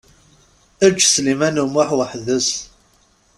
Eǧǧ 0.85 0.99
Sliman 1.07 1.61
U 1.63 1.65
Muḥ 1.73 1.89
weḥd-s. 1.97 2.49